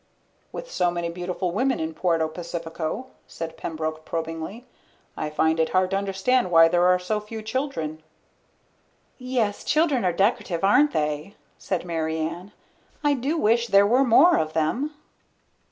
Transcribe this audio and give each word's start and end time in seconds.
"With 0.51 0.71
so 0.71 0.89
many 0.89 1.09
beautiful 1.09 1.51
women 1.51 1.79
in 1.79 1.93
Puerto 1.93 2.27
Pacifico," 2.27 3.11
said 3.27 3.55
Pembroke 3.55 4.03
probingly, 4.03 4.65
"I 5.15 5.29
find 5.29 5.59
it 5.59 5.69
hard 5.69 5.91
to 5.91 5.95
understand 5.97 6.49
why 6.49 6.69
there 6.69 6.87
are 6.87 6.97
so 6.97 7.19
few 7.19 7.43
children." 7.43 8.01
"Yes, 9.19 9.63
children 9.63 10.03
are 10.03 10.11
decorative, 10.11 10.63
aren't 10.63 10.93
they," 10.93 11.35
said 11.59 11.85
Mary 11.85 12.17
Ann. 12.17 12.51
"I 13.03 13.13
do 13.13 13.37
wish 13.37 13.67
there 13.67 13.85
were 13.85 14.03
more 14.03 14.37
of 14.39 14.53
them." 14.53 14.91